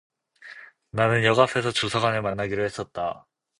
[0.89, 3.27] 나는 역 앞에서 조사관을 만나기로 했었다.